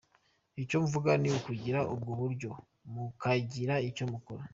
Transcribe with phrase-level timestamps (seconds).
[0.61, 2.49] Icyo mvuga ni ukugira ubwo buryo,
[2.93, 4.43] mukagira icyo mukora.